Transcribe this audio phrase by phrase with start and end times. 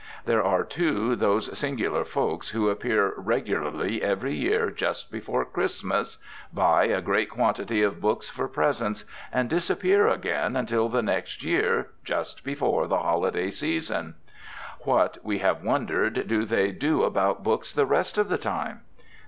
[0.25, 6.17] There are, too, those singular folks who appear regularly every year just before Christmas,
[6.51, 11.91] buy a great quantity of books for presents, and disappear again until the next year
[12.03, 14.15] just before the holiday season.
[14.85, 18.81] What, we have wondered, do they do about books the rest of the time?